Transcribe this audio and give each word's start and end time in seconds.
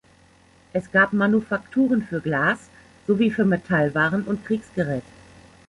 Es 0.73 0.91
gab 0.91 1.13
Manufakturen 1.13 2.01
für 2.01 2.21
Glas 2.21 2.69
sowie 3.05 3.29
für 3.29 3.45
Metallwaren 3.45 4.23
und 4.23 4.43
Kriegsgerät. 4.47 5.03